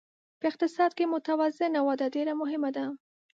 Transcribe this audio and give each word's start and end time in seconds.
په 0.39 0.45
اقتصاد 0.51 0.91
کې 0.97 1.11
متوازنه 1.13 1.79
وده 1.87 2.05
ډېره 2.15 2.33
مهمه 2.41 2.69
ده. 2.75 2.85